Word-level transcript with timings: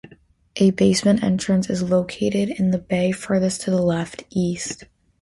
A 0.55 0.71
basement 0.71 1.23
entrance 1.23 1.69
is 1.69 1.83
located 1.83 2.49
in 2.49 2.71
the 2.71 2.79
bay 2.79 3.11
furthest 3.11 3.61
to 3.61 3.69
the 3.69 3.83
left 3.83 4.23
(east). 4.31 4.85